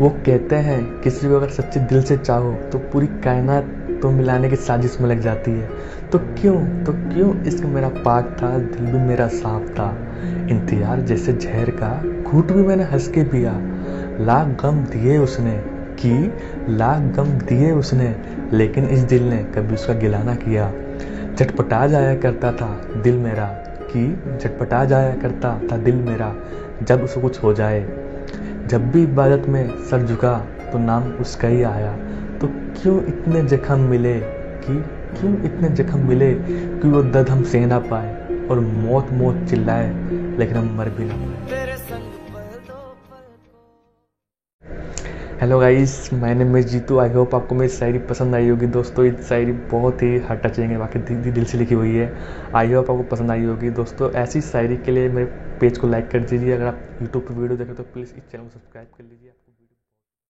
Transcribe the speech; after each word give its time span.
वो 0.00 0.08
कहते 0.26 0.56
हैं, 0.56 1.00
किसी 1.00 1.28
को 1.28 1.36
अगर 1.36 1.48
सच्चे 1.48 1.80
दिल 1.80 2.02
से 2.02 2.16
चाहो 2.16 2.52
तो 2.72 2.78
पूरी 2.78 3.06
कायनात 3.06 3.64
तो 4.02 4.10
मिलाने 4.10 4.48
की 4.48 4.56
साजिश 4.56 4.96
में 5.00 5.08
लग 5.08 5.20
जाती 5.20 5.50
है। 5.50 5.68
तो 6.12 6.18
क्यों? 6.18 6.84
तो 6.84 6.92
क्यों 6.92 7.42
इश्क 7.42 7.64
मेरा 7.64 7.88
पाक 7.88 8.36
था, 8.42 8.58
दिल 8.58 8.86
भी 8.86 8.98
मेरा 8.98 9.26
साफ़ 9.28 9.68
था। 9.68 9.90
इंतज़ार 10.50 11.00
जैसे 11.00 11.32
जहर 11.32 11.70
का, 11.70 12.22
घूट 12.22 12.52
भी 12.52 12.62
मैंने 12.62 12.84
हंस 12.84 13.08
के 13.08 13.22
पिया। 13.22 13.52
लाख 14.24 14.46
गम 14.62 14.84
दिए 14.84 15.18
उसने 15.18 15.58
कि, 16.00 16.32
लाख 16.68 16.98
गम 17.16 17.38
दिए 17.38 17.70
उसने, 17.70 18.14
लेकिन 18.52 18.84
इस 18.84 19.00
दिल 19.00 19.22
ने 19.22 19.36
कभी 19.36 19.74
उसका 19.74 19.94
गिला 19.94 20.22
ना 20.22 20.34
किया। 20.34 20.72
झटपटा 21.36 21.86
जाया 21.86 22.14
करता 22.14 22.52
था 22.52 22.84
दिल 23.02 23.18
मेरा, 23.18 23.46
कि 23.90 24.38
झटपटा 24.42 24.84
जाया 24.84 25.14
करता 25.14 25.60
था 25.72 25.76
दिल 25.76 25.94
मेरा, 25.94 26.34
जब 26.82 27.02
उसको 27.02 27.20
कुछ 27.20 27.42
हो 27.42 27.52
जाए। 27.52 28.07
जब 28.68 28.90
भी 28.90 29.02
इबादत 29.02 29.48
में 29.48 29.84
सर 29.84 30.02
झुका 30.06 30.38
तो 30.72 30.78
नाम 30.78 31.02
उसका 31.02 31.48
ही 31.48 31.62
आया। 31.62 31.92
तो 32.38 32.46
क्यों 32.46 33.04
इतने 33.04 33.42
जख्म 33.42 33.80
मिले 33.80 34.20
कि, 34.20 34.74
क्यों 35.20 35.32
इतने 35.44 35.68
जख्म 35.68 36.08
मिले 36.08 36.34
कि 36.34 36.88
वो 36.88 37.02
दर्द 37.02 37.28
हम 37.28 37.42
सह 37.42 37.66
ना 37.66 37.78
पाए 37.78 38.14
और 38.50 38.60
मौत 38.60 39.08
मौत 39.12 39.46
चिल्लाए, 39.50 39.88
लेकिन 40.38 40.56
हम 40.56 40.76
मर 40.78 40.88
भी 40.88 41.04
ना 41.04 41.14
पाए? 41.14 41.67
Hello 45.40 45.58
guys 45.60 46.12
my 46.12 46.34
name 46.34 46.58
Jitu 46.60 46.98
I 46.98 47.10
hope 47.10 47.34
आपको 47.34 47.54
मेरी 47.54 47.68
शायरी 47.72 47.98
पसंद 47.98 48.34
आई 48.34 48.48
होगी। 48.48 48.66
दोस्तों, 48.66 49.04
ये 49.04 49.12
शायरी 49.22 49.52
बहुत 49.72 50.02
ही 50.02 50.18
हार्ट 50.18 50.40
टचिंग 50.46 50.70
है। 50.70 50.78
बाकी 50.78 50.98
दिल 50.98 51.32
दिल 51.32 51.44
से 51.44 51.58
लिखी 51.58 51.74
हुई 51.74 51.94
है। 51.94 52.10
आई 52.54 52.72
होप 52.72 52.90
आपको 52.90 53.02
पसंद 53.12 53.30
आई 53.30 53.44
होगी। 53.44 53.70
दोस्तों, 53.70 54.10
ऐसी 54.12 54.40
शायरी 54.40 54.76
के 54.76 54.90
लिए 54.90 55.08
मेरे 55.08 55.26
पेज 55.60 55.78
को 55.78 55.88
लाइक 55.88 56.08
कर 56.10 56.20
दीजिए। 56.20 56.52
अगर 56.52 56.66
आप 56.66 56.80
यूट्यूब 57.02 57.24
पर 57.24 57.34
वीडियो 57.34 57.58
देखें 57.58 57.74
तो 57.74 57.82
प्लीज़ 57.82 58.14
इस 58.16 58.30
चैनल 58.32 58.44
को 58.44 58.50
सब्सक्राइब 58.50 58.88
कर 58.96 59.04
लीजिए। 59.04 59.32